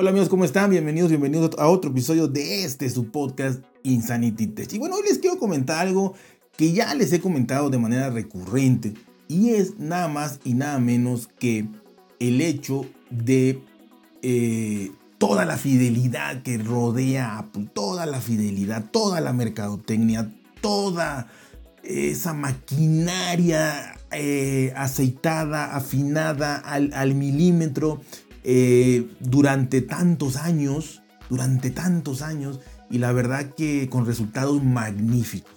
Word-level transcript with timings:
Hola 0.00 0.10
amigos, 0.10 0.28
¿cómo 0.28 0.44
están? 0.44 0.70
Bienvenidos, 0.70 1.10
bienvenidos 1.10 1.58
a 1.58 1.66
otro 1.66 1.90
episodio 1.90 2.28
de 2.28 2.62
este, 2.62 2.88
su 2.88 3.10
podcast 3.10 3.64
Insanity 3.82 4.46
Test. 4.46 4.72
Y 4.74 4.78
bueno, 4.78 4.94
hoy 4.94 5.02
les 5.02 5.18
quiero 5.18 5.40
comentar 5.40 5.84
algo 5.84 6.14
que 6.56 6.70
ya 6.72 6.94
les 6.94 7.12
he 7.12 7.20
comentado 7.20 7.68
de 7.68 7.78
manera 7.78 8.08
recurrente 8.08 8.94
y 9.26 9.54
es 9.54 9.76
nada 9.80 10.06
más 10.06 10.38
y 10.44 10.54
nada 10.54 10.78
menos 10.78 11.28
que 11.40 11.66
el 12.20 12.40
hecho 12.40 12.86
de 13.10 13.60
eh, 14.22 14.92
toda 15.18 15.44
la 15.44 15.56
fidelidad 15.56 16.42
que 16.44 16.58
rodea 16.58 17.32
a 17.32 17.38
Apple, 17.40 17.68
toda 17.74 18.06
la 18.06 18.20
fidelidad, 18.20 18.84
toda 18.92 19.20
la 19.20 19.32
mercadotecnia, 19.32 20.32
toda 20.60 21.26
esa 21.82 22.34
maquinaria 22.34 23.96
eh, 24.12 24.72
aceitada, 24.76 25.74
afinada 25.74 26.54
al 26.54 27.14
milímetro 27.16 28.00
eh, 28.50 29.06
durante 29.20 29.82
tantos 29.82 30.36
años, 30.36 31.02
durante 31.28 31.68
tantos 31.70 32.22
años, 32.22 32.60
y 32.90 32.96
la 32.96 33.12
verdad 33.12 33.52
que 33.54 33.90
con 33.90 34.06
resultados 34.06 34.64
magníficos. 34.64 35.52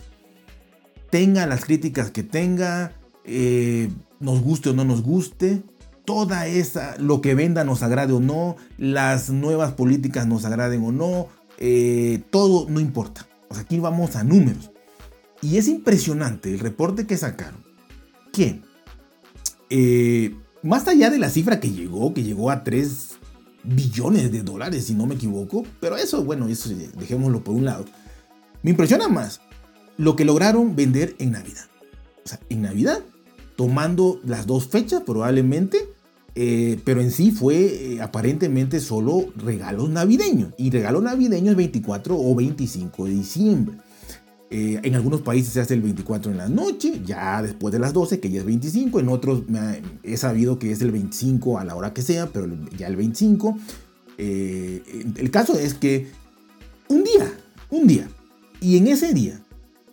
Tenga 1.09 1.47
las 1.47 1.63
críticas 1.63 2.11
que 2.11 2.23
tenga, 2.23 2.91
eh, 3.23 3.89
nos 4.19 4.41
guste 4.41 4.71
o 4.71 4.73
no 4.73 4.83
nos 4.83 5.03
guste, 5.03 5.63
toda 6.03 6.47
esa, 6.47 6.97
lo 6.97 7.21
que 7.21 7.33
venda 7.33 7.63
nos 7.63 7.81
agrade 7.81 8.11
o 8.11 8.19
no, 8.19 8.57
las 8.77 9.29
nuevas 9.29 9.71
políticas 9.71 10.27
nos 10.27 10.43
agraden 10.43 10.83
o 10.83 10.91
no, 10.91 11.27
eh, 11.59 12.21
todo 12.29 12.69
no 12.69 12.81
importa. 12.81 13.25
O 13.47 13.53
sea, 13.53 13.63
aquí 13.63 13.79
vamos 13.79 14.17
a 14.17 14.25
números. 14.25 14.69
Y 15.41 15.55
es 15.55 15.69
impresionante 15.69 16.51
el 16.51 16.59
reporte 16.59 17.07
que 17.07 17.15
sacaron. 17.15 17.63
Que 18.33 18.59
más 20.63 20.87
allá 20.87 21.09
de 21.09 21.19
la 21.19 21.29
cifra 21.29 21.59
que 21.59 21.71
llegó, 21.71 22.13
que 22.13 22.23
llegó 22.23 22.51
a 22.51 22.63
3 22.63 23.09
billones 23.63 24.31
de 24.31 24.43
dólares, 24.43 24.85
si 24.85 24.93
no 24.93 25.05
me 25.05 25.15
equivoco, 25.15 25.63
pero 25.79 25.97
eso, 25.97 26.23
bueno, 26.23 26.47
eso 26.47 26.69
dejémoslo 26.97 27.43
por 27.43 27.55
un 27.55 27.65
lado. 27.65 27.85
Me 28.63 28.71
impresiona 28.71 29.07
más 29.07 29.41
lo 29.97 30.15
que 30.15 30.25
lograron 30.25 30.75
vender 30.75 31.15
en 31.19 31.31
Navidad. 31.31 31.65
O 32.23 32.27
sea, 32.27 32.39
en 32.49 32.61
Navidad, 32.61 32.99
tomando 33.55 34.19
las 34.23 34.45
dos 34.45 34.67
fechas 34.67 35.01
probablemente, 35.05 35.89
eh, 36.35 36.79
pero 36.85 37.01
en 37.01 37.11
sí 37.11 37.31
fue 37.31 37.55
eh, 37.55 38.01
aparentemente 38.01 38.79
solo 38.79 39.25
regalos 39.35 39.89
navideños. 39.89 40.53
Y 40.57 40.69
regalos 40.69 41.03
navideños 41.03 41.55
24 41.55 42.17
o 42.17 42.35
25 42.35 43.05
de 43.05 43.11
diciembre. 43.11 43.77
Eh, 44.53 44.81
en 44.83 44.95
algunos 44.95 45.21
países 45.21 45.53
se 45.53 45.61
hace 45.61 45.75
el 45.75 45.81
24 45.81 46.29
en 46.29 46.37
la 46.37 46.49
noche, 46.49 47.01
ya 47.05 47.41
después 47.41 47.71
de 47.71 47.79
las 47.79 47.93
12, 47.93 48.19
que 48.19 48.29
ya 48.29 48.41
es 48.41 48.45
25. 48.45 48.99
En 48.99 49.07
otros 49.07 49.43
he 50.03 50.17
sabido 50.17 50.59
que 50.59 50.71
es 50.71 50.81
el 50.81 50.91
25 50.91 51.57
a 51.57 51.63
la 51.63 51.73
hora 51.73 51.93
que 51.93 52.01
sea, 52.01 52.27
pero 52.27 52.49
ya 52.77 52.87
el 52.87 52.97
25. 52.97 53.57
Eh, 54.17 54.83
el 55.15 55.31
caso 55.31 55.57
es 55.57 55.73
que 55.73 56.11
un 56.89 57.05
día, 57.05 57.31
un 57.69 57.87
día, 57.87 58.09
y 58.59 58.75
en 58.75 58.87
ese 58.87 59.13
día, 59.13 59.39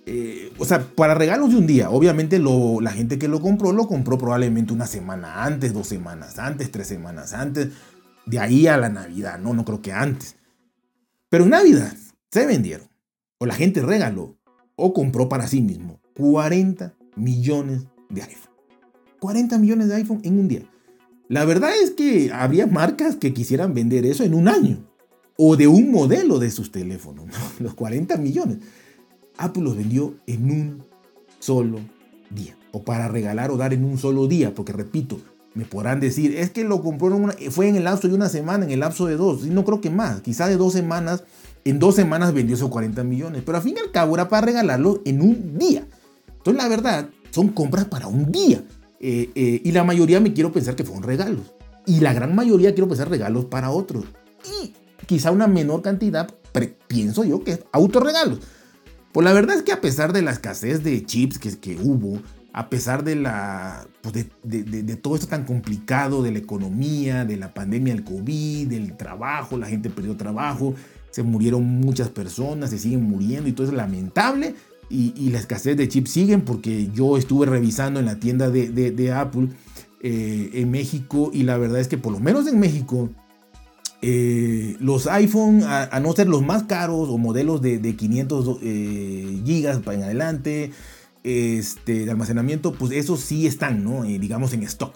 eh, 0.07 0.53
o 0.59 0.65
sea, 0.65 0.89
para 0.89 1.15
regalos 1.15 1.51
de 1.51 1.57
un 1.57 1.69
día, 1.69 1.91
obviamente 1.91 2.41
lo, 2.41 2.81
la 2.81 2.91
gente 2.91 3.17
que 3.17 3.29
lo 3.29 3.41
compró, 3.41 3.71
lo 3.71 3.87
compró 3.87 4.19
probablemente 4.19 4.73
una 4.73 4.89
semana 4.89 5.45
antes, 5.45 5.73
dos 5.73 5.87
semanas 5.87 6.41
antes, 6.41 6.73
tres 6.73 6.89
semanas 6.89 7.33
antes, 7.33 7.69
de 8.27 8.41
ahí 8.41 8.67
a 8.67 8.77
la 8.77 8.89
Navidad, 8.89 9.39
no, 9.39 9.55
no 9.55 9.65
creo 9.65 9.83
que 9.83 9.93
antes. 9.93 10.35
Pero 11.29 11.45
en 11.45 11.51
Navidad 11.51 11.95
se 12.33 12.45
vendieron, 12.45 12.89
o 13.39 13.47
la 13.47 13.55
gente 13.55 13.83
regaló 13.83 14.38
o 14.79 14.95
compró 14.95 15.29
para 15.29 15.47
sí 15.47 15.61
mismo 15.61 16.01
40 16.17 16.95
millones 17.17 17.87
de 18.09 18.23
iPhone. 18.23 18.53
40 19.21 19.59
millones 19.59 19.89
de 19.89 19.97
iPhone 19.97 20.21
en 20.23 20.39
un 20.39 20.49
día. 20.49 20.63
La 21.29 21.45
verdad 21.45 21.71
es 21.83 21.91
que 21.91 22.31
habría 22.33 22.67
marcas 22.67 23.17
que 23.17 23.35
quisieran 23.35 23.75
vender 23.75 24.07
eso 24.07 24.25
en 24.25 24.33
un 24.33 24.49
año 24.49 24.89
o 25.37 25.57
de 25.57 25.67
un 25.67 25.91
modelo 25.91 26.39
de 26.39 26.51
sus 26.51 26.73
teléfonos, 26.73 27.27
los 27.59 27.75
40 27.75 28.17
millones. 28.17 28.59
Apple 29.37 29.63
los 29.63 29.77
vendió 29.77 30.15
en 30.27 30.51
un 30.51 30.83
solo 31.39 31.81
día 32.31 32.57
o 32.73 32.83
para 32.83 33.09
regalar 33.09 33.51
o 33.51 33.57
dar 33.57 33.75
en 33.75 33.85
un 33.85 33.99
solo 33.99 34.27
día, 34.27 34.55
porque 34.55 34.73
repito, 34.73 35.21
me 35.55 35.65
podrán 35.65 36.01
decir, 36.01 36.37
es 36.37 36.51
que 36.51 36.65
lo 36.65 36.83
compró 36.83 37.09
en 37.09 37.25
una, 37.25 37.35
fue 37.51 37.69
en 37.69 37.77
el 37.77 37.85
lapso 37.85 38.09
de 38.09 38.15
una 38.15 38.29
semana, 38.29 38.65
en 38.65 38.71
el 38.71 38.81
lapso 38.81 39.07
de 39.07 39.17
dos, 39.17 39.45
y 39.45 39.51
no 39.51 39.65
creo 39.65 39.81
que 39.81 39.91
más, 39.91 40.21
quizá 40.21 40.47
de 40.47 40.57
dos 40.57 40.73
semanas 40.73 41.25
en 41.71 41.79
dos 41.79 41.95
semanas 41.95 42.33
vendió 42.33 42.57
esos 42.57 42.71
40 42.71 43.05
millones, 43.05 43.43
pero 43.45 43.59
al 43.59 43.63
fin 43.63 43.75
y 43.77 43.81
al 43.81 43.91
cabo 43.91 44.15
era 44.15 44.29
para 44.29 44.47
regalarlo 44.47 45.03
en 45.05 45.21
un 45.21 45.59
día. 45.59 45.87
Entonces, 46.29 46.63
la 46.63 46.69
verdad, 46.69 47.09
son 47.31 47.49
compras 47.49 47.85
para 47.85 48.07
un 48.07 48.31
día. 48.33 48.63
Eh, 49.01 49.31
eh, 49.35 49.61
y 49.65 49.73
la 49.73 49.85
mayoría 49.85 50.21
me 50.21 50.33
quiero 50.33 50.53
pensar 50.53 50.77
que 50.77 50.85
fueron 50.85 51.03
regalos. 51.03 51.53
Y 51.87 52.01
la 52.01 52.13
gran 52.13 52.35
mayoría 52.35 52.75
quiero 52.75 52.89
pensar 52.89 53.09
regalos 53.11 53.47
para 53.47 53.71
otros. 53.71 54.05
Y 54.63 54.73
quizá 55.07 55.31
una 55.31 55.47
menor 55.47 55.83
cantidad, 55.83 56.29
pienso 56.87 57.25
yo, 57.25 57.45
que 57.45 57.53
es 57.53 57.61
autorregalos. 57.73 58.41
Pues 59.13 59.25
la 59.25 59.33
verdad 59.33 59.57
es 59.57 59.63
que 59.63 59.73
a 59.73 59.81
pesar 59.81 60.13
de 60.13 60.23
la 60.23 60.31
escasez 60.31 60.83
de 60.85 61.05
chips 61.05 61.39
que, 61.39 61.59
que 61.59 61.77
hubo, 61.77 62.21
a 62.59 62.69
pesar 62.71 63.05
pues 63.05 64.27
de, 64.43 64.97
todo 65.01 65.15
esto 65.15 65.29
tan 65.29 65.45
complicado, 65.45 66.25
de 66.25 66.33
la 66.33 66.39
economía, 66.39 67.25
de 67.25 67.37
la 67.37 67.55
pandemia 67.55 67.95
del 67.95 68.03
COVID, 68.03 68.67
del 68.67 68.97
trabajo, 68.97 69.57
la 69.57 69.69
gente 69.69 69.91
perdió 69.91 70.17
trabajo, 70.17 70.75
se 71.13 71.23
murieron 71.23 71.63
muchas 71.65 72.09
personas, 72.09 72.71
se 72.71 72.81
siguen 72.81 73.05
muriendo 73.05 73.49
y 73.49 73.53
todo 73.53 73.69
es 73.69 73.73
lamentable. 73.73 74.57
Y, 74.91 75.31
la 75.31 75.39
escasez 75.39 75.77
de 75.77 75.87
chips 75.87 76.11
siguen 76.11 76.41
porque 76.41 76.89
yo 76.93 77.17
estuve 77.17 77.47
revisando 77.47 78.01
en 78.01 78.07
la 78.07 78.19
tienda 78.19 78.51
de, 78.51 79.13
Apple 79.13 79.51
eh, 80.03 80.51
en 80.55 80.73
México 80.73 81.31
y 81.33 81.45
la 81.45 81.59
verdad 81.59 81.79
es 81.79 81.87
que 81.87 81.97
por 81.97 82.11
lo 82.11 82.19
menos 82.19 82.49
en 82.49 82.59
México 82.59 83.09
eh, 84.03 84.75
los 84.81 85.07
iPhone, 85.07 85.63
a, 85.63 86.01
no 86.01 86.13
ser 86.13 86.27
los 86.29 86.43
más 86.43 86.65
caros 86.65 87.09
o 87.09 87.19
modelos 87.19 87.63
de, 87.63 87.79
de 87.79 87.95
500 87.95 88.59
eh, 88.63 89.43
gigas 89.45 89.79
para 89.79 89.97
en 89.97 90.03
adelante 90.03 90.73
este, 91.29 92.05
de 92.05 92.11
almacenamiento, 92.11 92.73
pues 92.73 92.93
esos 92.93 93.21
sí 93.21 93.47
están, 93.47 93.85
¿no? 93.85 94.03
digamos 94.03 94.53
en 94.53 94.63
stock. 94.63 94.95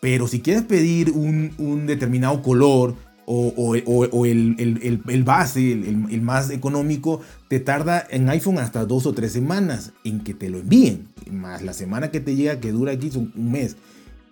Pero 0.00 0.28
si 0.28 0.40
quieres 0.40 0.62
pedir 0.62 1.10
un, 1.10 1.52
un 1.58 1.86
determinado 1.86 2.42
color 2.42 2.94
o, 3.30 4.24
el, 4.24 5.22
base, 5.24 5.72
el, 5.72 6.22
más 6.22 6.50
económico, 6.50 7.20
te 7.48 7.60
tarda 7.60 8.06
en 8.08 8.28
iPhone 8.30 8.58
hasta 8.58 8.86
dos 8.86 9.04
o 9.06 9.12
tres 9.12 9.32
semanas 9.32 9.92
en 10.04 10.20
que 10.20 10.32
te 10.32 10.48
lo 10.48 10.58
envíen. 10.58 11.08
Más 11.30 11.62
la 11.62 11.74
semana 11.74 12.10
que 12.10 12.20
te 12.20 12.36
llega, 12.36 12.60
que 12.60 12.72
dura 12.72 12.92
aquí, 12.92 13.10
son 13.10 13.32
un 13.36 13.52
mes. 13.52 13.76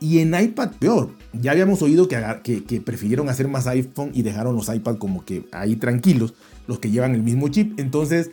Y 0.00 0.20
en 0.20 0.38
iPad 0.38 0.70
peor. 0.78 1.10
Ya 1.34 1.52
habíamos 1.52 1.82
oído 1.82 2.08
que, 2.08 2.64
que, 2.64 2.80
prefirieron 2.80 3.28
hacer 3.28 3.48
más 3.48 3.66
iPhone 3.66 4.12
y 4.14 4.22
dejaron 4.22 4.54
los 4.54 4.74
iPad 4.74 4.96
como 4.96 5.24
que 5.24 5.44
ahí 5.52 5.76
tranquilos, 5.76 6.34
los 6.66 6.78
que 6.78 6.90
llevan 6.90 7.14
el 7.14 7.22
mismo 7.22 7.48
chip. 7.48 7.78
Entonces, 7.78 8.30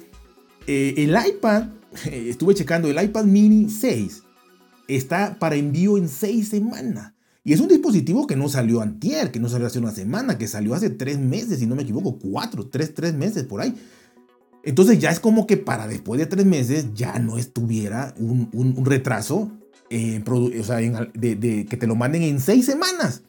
eh, 0.68 0.94
el 0.98 1.16
iPad, 1.28 1.68
estuve 2.12 2.56
checando, 2.56 2.90
el 2.90 3.02
iPad 3.04 3.26
mini 3.26 3.70
6 3.70 4.24
está 4.88 5.38
para 5.40 5.56
envío 5.56 5.98
en 5.98 6.10
seis 6.10 6.50
semanas. 6.50 7.14
Y 7.44 7.52
es 7.52 7.60
un 7.60 7.68
dispositivo 7.68 8.26
que 8.26 8.38
no 8.38 8.48
salió 8.48 8.82
antier, 8.82 9.32
que 9.32 9.40
no 9.40 9.50
salió 9.50 9.68
hace 9.68 9.80
una 9.80 9.92
semana, 9.92 10.38
que 10.38 10.48
salió 10.48 10.74
hace 10.74 10.90
tres 10.90 11.20
meses, 11.20 11.60
si 11.60 11.68
no 11.68 11.76
me 11.76 11.84
equivoco, 11.84 12.18
cuatro, 12.18 12.68
tres, 12.68 12.94
tres 12.94 13.14
meses 13.14 13.44
por 13.44 13.60
ahí. 13.60 13.76
Entonces 14.64 14.98
ya 15.00 15.12
es 15.12 15.20
como 15.20 15.46
que 15.46 15.58
para 15.58 15.88
después 15.88 16.20
de 16.20 16.26
tres 16.26 16.46
meses 16.46 16.94
ya 16.94 17.20
no 17.20 17.38
estuviera 17.38 18.16
un, 18.18 18.50
un, 18.54 18.86
retraso, 18.86 19.52
o 19.92 20.64
sea, 20.64 20.78
de, 20.78 21.66
que 21.70 21.78
te 21.78 21.86
lo 21.86 21.96
manden 21.96 22.24
en 22.24 22.40
seis 22.40 22.66
semanas. 22.66 23.24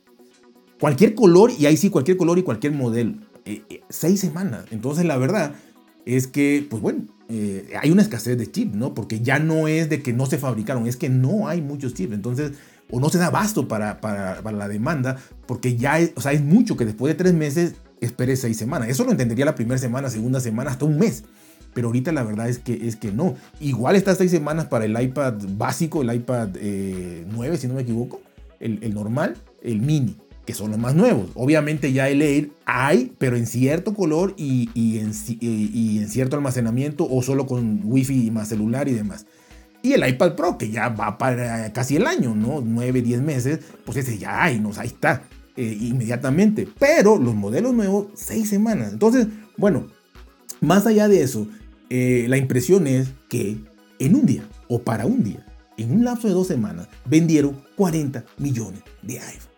Cualquier 0.78 1.16
color, 1.16 1.50
y 1.58 1.66
ahí 1.66 1.76
sí, 1.76 1.90
cualquier 1.90 2.16
color 2.16 2.38
y 2.38 2.44
cualquier 2.44 2.72
modelo. 2.72 3.16
Eh, 3.44 3.62
eh, 3.68 3.80
seis 3.88 4.20
semanas. 4.20 4.64
Entonces 4.70 5.04
la 5.06 5.16
verdad 5.16 5.56
es 6.06 6.26
que, 6.26 6.66
pues 6.68 6.82
bueno, 6.82 7.04
eh, 7.28 7.72
hay 7.80 7.90
una 7.90 8.02
escasez 8.02 8.36
de 8.36 8.50
chips, 8.50 8.74
¿no? 8.74 8.94
Porque 8.94 9.20
ya 9.20 9.38
no 9.38 9.68
es 9.68 9.88
de 9.88 10.02
que 10.02 10.12
no 10.12 10.26
se 10.26 10.38
fabricaron, 10.38 10.86
es 10.86 10.96
que 10.96 11.08
no 11.08 11.48
hay 11.48 11.62
muchos 11.62 11.94
chips. 11.94 12.12
Entonces 12.12 12.52
o 12.90 13.00
no 13.00 13.08
se 13.08 13.18
da 13.18 13.26
abasto 13.26 13.66
para, 13.66 14.00
para, 14.00 14.52
la 14.52 14.68
demanda, 14.68 15.16
porque 15.46 15.76
ya 15.76 15.98
es, 15.98 16.12
mucho 16.42 16.76
que 16.76 16.84
después 16.84 17.12
de 17.12 17.16
tres 17.16 17.34
meses 17.34 17.74
espere 18.00 18.36
seis 18.36 18.56
semanas. 18.56 18.88
Eso 18.88 19.04
lo 19.04 19.10
entendería 19.10 19.44
la 19.44 19.54
primera 19.54 19.78
semana, 19.78 20.10
segunda 20.10 20.40
semana, 20.40 20.70
hasta 20.70 20.84
un 20.84 20.98
mes. 20.98 21.24
Pero 21.72 21.88
ahorita 21.88 22.12
la 22.12 22.22
verdad 22.22 22.48
es 22.48 22.58
que, 22.58 22.86
es 22.86 22.96
que 22.96 23.10
no. 23.10 23.34
Igual 23.58 23.96
estas 23.96 24.18
seis 24.18 24.30
semanas 24.30 24.66
para 24.66 24.84
el 24.84 25.00
iPad 25.00 25.34
básico, 25.56 26.02
el 26.02 26.14
iPad 26.14 26.50
9, 26.50 26.54
eh, 26.62 27.56
si 27.58 27.66
no 27.66 27.74
me 27.74 27.82
equivoco, 27.82 28.20
el, 28.60 28.94
normal, 28.94 29.36
el 29.62 29.80
mini, 29.80 30.16
que 30.44 30.54
son 30.54 30.70
los 30.70 30.78
más 30.78 30.94
nuevos. 30.94 31.30
Obviamente 31.34 31.92
ya 31.92 32.08
el 32.08 32.22
Air 32.22 32.50
hay, 32.66 33.12
pero 33.18 33.36
en 33.36 33.46
cierto 33.46 33.94
color 33.94 34.34
y, 34.36 34.70
y, 34.74 34.98
en, 34.98 35.12
y 35.40 35.98
en 35.98 36.08
cierto 36.08 36.36
almacenamiento 36.36 37.06
o 37.08 37.22
solo 37.22 37.46
con 37.46 37.80
wifi 37.84 38.30
más 38.30 38.48
celular 38.48 38.88
y 38.88 38.92
demás. 38.92 39.26
Y 39.84 39.92
el 39.92 40.08
iPad 40.08 40.34
Pro, 40.34 40.56
que 40.56 40.70
ya 40.70 40.88
va 40.88 41.18
para 41.18 41.70
casi 41.74 41.96
el 41.96 42.06
año, 42.06 42.34
¿no? 42.34 42.62
9, 42.62 43.02
10 43.02 43.20
meses, 43.20 43.60
pues 43.84 43.98
ese 43.98 44.16
ya 44.16 44.42
hay, 44.42 44.58
¿no? 44.58 44.70
Ahí 44.78 44.86
está, 44.86 45.24
eh, 45.58 45.76
inmediatamente. 45.78 46.66
Pero 46.78 47.18
los 47.18 47.34
modelos 47.34 47.74
nuevos, 47.74 48.06
6 48.14 48.48
semanas. 48.48 48.94
Entonces, 48.94 49.26
bueno, 49.58 49.88
más 50.62 50.86
allá 50.86 51.06
de 51.06 51.22
eso, 51.22 51.46
eh, 51.90 52.24
la 52.30 52.38
impresión 52.38 52.86
es 52.86 53.08
que 53.28 53.58
en 53.98 54.14
un 54.14 54.24
día, 54.24 54.48
o 54.68 54.80
para 54.80 55.04
un 55.04 55.22
día, 55.22 55.44
en 55.76 55.92
un 55.92 56.02
lapso 56.02 56.28
de 56.28 56.34
dos 56.34 56.46
semanas, 56.46 56.88
vendieron 57.04 57.60
40 57.76 58.24
millones 58.38 58.80
de 59.02 59.20
iPhone. 59.20 59.53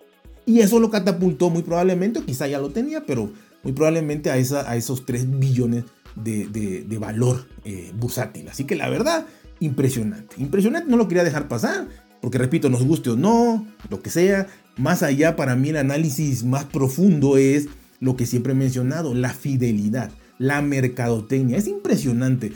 Y 0.46 0.60
eso 0.60 0.78
lo 0.78 0.90
catapultó 0.90 1.50
muy 1.50 1.62
probablemente, 1.62 2.20
o 2.20 2.24
quizá 2.24 2.46
ya 2.46 2.58
lo 2.58 2.70
tenía, 2.70 3.04
pero 3.04 3.30
muy 3.64 3.72
probablemente 3.72 4.30
a, 4.30 4.38
esa, 4.38 4.70
a 4.70 4.76
esos 4.76 5.04
3 5.04 5.38
billones 5.38 5.84
de, 6.14 6.96
valor 6.98 7.46
eh, 7.64 7.92
bursátil. 7.98 8.48
Así 8.48 8.64
que 8.64 8.76
la 8.76 8.88
verdad, 8.88 9.26
impresionante. 9.60 10.36
Impresionante, 10.38 10.88
no 10.88 10.96
lo 10.96 11.08
quería 11.08 11.24
dejar 11.24 11.48
pasar, 11.48 11.88
porque 12.20 12.38
repito, 12.38 12.70
nos 12.70 12.84
guste 12.84 13.10
o 13.10 13.16
no, 13.16 13.66
lo 13.90 14.02
que 14.02 14.10
sea, 14.10 14.46
más 14.76 15.02
allá 15.02 15.36
para 15.36 15.56
mí 15.56 15.70
el 15.70 15.76
análisis 15.76 16.44
más 16.44 16.64
profundo 16.64 17.36
es 17.36 17.68
lo 18.00 18.16
que 18.16 18.26
siempre 18.26 18.52
he 18.52 18.56
mencionado, 18.56 19.14
la 19.14 19.30
fidelidad, 19.30 20.10
la 20.38 20.62
mercadotecnia. 20.62 21.56
Es 21.56 21.66
impresionante. 21.66 22.52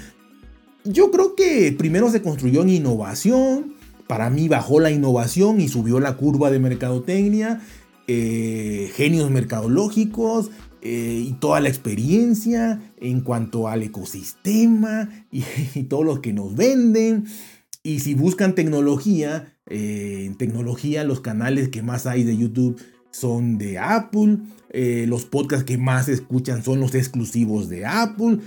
Yo 0.84 1.10
creo 1.10 1.34
que 1.34 1.74
primero 1.76 2.10
se 2.10 2.22
construyó 2.22 2.62
en 2.62 2.70
innovación, 2.70 3.74
para 4.06 4.28
mí 4.28 4.48
bajó 4.48 4.80
la 4.80 4.90
innovación 4.90 5.60
y 5.60 5.68
subió 5.68 6.00
la 6.00 6.16
curva 6.16 6.50
de 6.50 6.58
mercadotecnia, 6.58 7.60
eh, 8.12 8.90
genios 8.96 9.30
mercadológicos, 9.30 10.50
eh, 10.82 11.26
y 11.28 11.34
toda 11.34 11.60
la 11.60 11.68
experiencia 11.68 12.82
en 12.96 13.20
cuanto 13.20 13.68
al 13.68 13.84
ecosistema 13.84 15.08
y, 15.30 15.44
todo 15.88 16.02
lo 16.02 16.20
que 16.20 16.32
nos 16.32 16.56
venden. 16.56 17.26
Y 17.84 18.00
si 18.00 18.14
buscan 18.14 18.56
tecnología, 18.56 19.54
eh, 19.66 20.24
en 20.26 20.36
tecnología 20.36 21.04
los 21.04 21.20
canales 21.20 21.68
que 21.68 21.82
más 21.82 22.06
hay 22.06 22.24
de 22.24 22.36
YouTube 22.36 22.82
son 23.12 23.58
de 23.58 23.78
Apple, 23.78 24.38
los 25.06 25.24
podcasts 25.24 25.64
que 25.64 25.78
más 25.78 26.08
escuchan 26.08 26.64
son 26.64 26.80
los 26.80 26.96
exclusivos 26.96 27.68
de 27.68 27.86
Apple. 27.86 28.38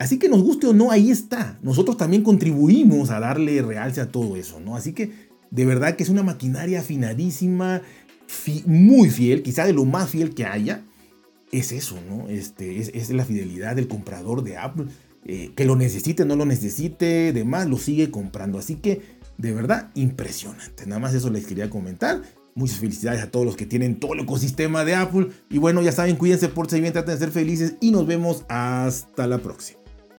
Así 0.00 0.18
que 0.18 0.28
nos 0.28 0.42
guste 0.42 0.66
o 0.66 0.72
no, 0.72 0.90
ahí 0.90 1.12
está. 1.12 1.60
Nosotros 1.62 1.96
también 1.96 2.24
contribuimos 2.24 3.10
a 3.10 3.20
darle 3.20 3.62
realce 3.62 4.00
a 4.00 4.10
todo 4.10 4.34
eso, 4.34 4.58
¿no? 4.58 4.74
Así 4.74 4.92
que 4.92 5.12
de 5.52 5.66
verdad 5.66 5.94
que 5.94 6.02
es 6.02 6.08
una 6.08 6.24
maquinaria 6.24 6.80
afinadísima, 6.80 7.82
muy 8.66 9.10
fiel, 9.10 9.42
quizá 9.42 9.66
de 9.66 9.72
lo 9.72 9.84
más 9.84 10.10
fiel 10.10 10.34
que 10.34 10.44
haya 10.44 10.84
es 11.52 11.70
eso, 11.70 11.98
¿no? 12.08 12.28
Este, 12.28 12.78
es, 12.78 13.10
la 13.10 13.24
fidelidad 13.24 13.76
del 13.76 13.86
comprador 13.86 14.42
de 14.42 14.56
Apple. 14.56 14.86
Eh, 15.24 15.52
que 15.54 15.64
lo 15.64 15.76
necesite, 15.76 16.24
no 16.24 16.34
lo 16.34 16.44
necesite, 16.44 17.32
demás, 17.32 17.68
lo 17.68 17.78
sigue 17.78 18.10
comprando. 18.10 18.58
Así 18.58 18.76
que, 18.76 19.02
de 19.38 19.52
verdad, 19.52 19.90
impresionante. 19.94 20.86
Nada 20.86 20.98
más 20.98 21.14
eso 21.14 21.30
les 21.30 21.46
quería 21.46 21.70
comentar. 21.70 22.22
Muchas 22.54 22.78
felicidades 22.78 23.22
a 23.22 23.30
todos 23.30 23.46
los 23.46 23.56
que 23.56 23.66
tienen 23.66 24.00
todo 24.00 24.14
el 24.14 24.20
ecosistema 24.20 24.84
de 24.84 24.96
Apple. 24.96 25.28
Y 25.48 25.58
bueno, 25.58 25.80
ya 25.82 25.92
saben, 25.92 26.16
cuídense, 26.16 26.48
por 26.48 26.68
si 26.68 26.80
bien, 26.80 26.92
traten 26.92 27.14
de 27.14 27.20
ser 27.20 27.30
felices 27.30 27.74
y 27.80 27.92
nos 27.92 28.06
vemos 28.06 28.44
hasta 28.48 29.26
la 29.26 29.38
próxima. 29.38 29.81